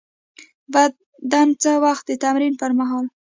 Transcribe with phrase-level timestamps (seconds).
[0.73, 3.05] بدن څه وخت د تمرین پر مهال